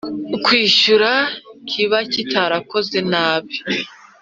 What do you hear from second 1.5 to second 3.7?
kiba kitarakozwe nabi